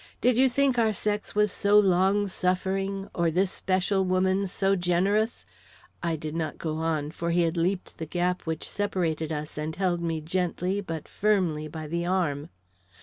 [0.19, 5.45] Did you think our sex was so long suffering, or this special woman so generous"
[6.01, 9.75] I did not go on, for he had leaped the gap which separated us and
[9.75, 12.49] had me gently but firmly by the arm.